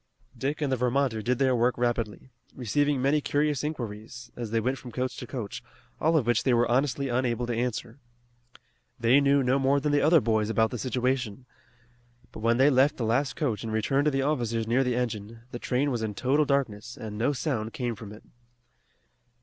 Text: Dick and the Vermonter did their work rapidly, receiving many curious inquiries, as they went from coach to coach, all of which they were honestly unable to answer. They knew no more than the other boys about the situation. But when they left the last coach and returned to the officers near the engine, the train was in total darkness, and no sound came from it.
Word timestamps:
Dick 0.35 0.61
and 0.63 0.71
the 0.71 0.75
Vermonter 0.77 1.21
did 1.21 1.37
their 1.37 1.55
work 1.55 1.77
rapidly, 1.77 2.31
receiving 2.55 2.99
many 3.03 3.21
curious 3.21 3.63
inquiries, 3.63 4.31
as 4.35 4.49
they 4.49 4.59
went 4.59 4.79
from 4.79 4.91
coach 4.91 5.15
to 5.17 5.27
coach, 5.27 5.61
all 5.99 6.17
of 6.17 6.25
which 6.25 6.41
they 6.41 6.55
were 6.55 6.67
honestly 6.67 7.07
unable 7.07 7.45
to 7.45 7.53
answer. 7.55 7.99
They 8.99 9.21
knew 9.21 9.43
no 9.43 9.59
more 9.59 9.79
than 9.79 9.91
the 9.91 10.01
other 10.01 10.19
boys 10.19 10.49
about 10.49 10.71
the 10.71 10.79
situation. 10.79 11.45
But 12.31 12.39
when 12.39 12.57
they 12.57 12.71
left 12.71 12.97
the 12.97 13.05
last 13.05 13.35
coach 13.35 13.63
and 13.63 13.71
returned 13.71 14.05
to 14.05 14.11
the 14.11 14.23
officers 14.23 14.65
near 14.65 14.83
the 14.83 14.95
engine, 14.95 15.41
the 15.51 15.59
train 15.59 15.91
was 15.91 16.01
in 16.01 16.15
total 16.15 16.45
darkness, 16.45 16.97
and 16.97 17.15
no 17.15 17.31
sound 17.31 17.71
came 17.71 17.93
from 17.93 18.11
it. 18.11 18.23